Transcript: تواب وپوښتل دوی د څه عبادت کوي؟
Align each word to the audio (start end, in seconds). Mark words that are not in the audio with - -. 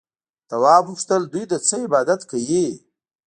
تواب 0.49 0.83
وپوښتل 0.85 1.21
دوی 1.31 1.43
د 1.49 1.53
څه 1.67 1.75
عبادت 1.85 2.21
کوي؟ 2.31 2.67